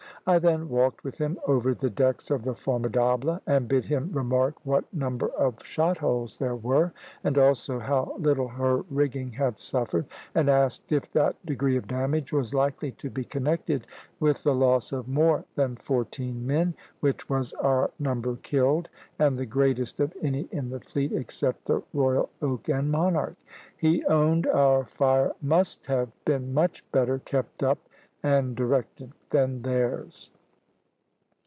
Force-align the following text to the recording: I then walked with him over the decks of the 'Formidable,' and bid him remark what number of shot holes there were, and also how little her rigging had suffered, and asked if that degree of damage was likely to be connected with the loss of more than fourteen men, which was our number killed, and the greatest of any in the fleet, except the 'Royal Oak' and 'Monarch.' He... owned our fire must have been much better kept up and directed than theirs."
I 0.27 0.37
then 0.37 0.69
walked 0.69 1.03
with 1.03 1.17
him 1.17 1.39
over 1.47 1.73
the 1.73 1.89
decks 1.89 2.29
of 2.29 2.43
the 2.43 2.53
'Formidable,' 2.53 3.39
and 3.47 3.67
bid 3.67 3.85
him 3.85 4.11
remark 4.13 4.53
what 4.63 4.85
number 4.93 5.29
of 5.29 5.65
shot 5.65 5.97
holes 5.97 6.37
there 6.37 6.55
were, 6.55 6.93
and 7.23 7.39
also 7.39 7.79
how 7.79 8.13
little 8.19 8.47
her 8.49 8.83
rigging 8.91 9.31
had 9.31 9.57
suffered, 9.57 10.05
and 10.35 10.47
asked 10.47 10.91
if 10.91 11.11
that 11.13 11.43
degree 11.43 11.75
of 11.75 11.87
damage 11.87 12.31
was 12.31 12.53
likely 12.53 12.91
to 12.93 13.09
be 13.09 13.23
connected 13.23 13.87
with 14.19 14.43
the 14.43 14.53
loss 14.53 14.91
of 14.91 15.07
more 15.07 15.43
than 15.55 15.75
fourteen 15.75 16.45
men, 16.45 16.75
which 16.99 17.27
was 17.27 17.53
our 17.53 17.89
number 17.97 18.35
killed, 18.43 18.89
and 19.17 19.35
the 19.35 19.47
greatest 19.47 19.99
of 19.99 20.13
any 20.21 20.43
in 20.51 20.67
the 20.69 20.79
fleet, 20.79 21.11
except 21.13 21.65
the 21.65 21.81
'Royal 21.95 22.29
Oak' 22.43 22.69
and 22.69 22.91
'Monarch.' 22.91 23.37
He... 23.75 24.05
owned 24.05 24.45
our 24.45 24.85
fire 24.85 25.31
must 25.41 25.87
have 25.87 26.09
been 26.25 26.53
much 26.53 26.85
better 26.91 27.17
kept 27.17 27.63
up 27.63 27.79
and 28.23 28.55
directed 28.55 29.11
than 29.31 29.63
theirs." 29.63 30.29